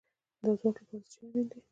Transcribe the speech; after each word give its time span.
د 0.43 0.47
ځواک 0.59 0.77
لپاره 0.81 1.01
څه 1.03 1.09
شی 1.13 1.21
اړین 1.27 1.45
دی؟ 1.51 1.59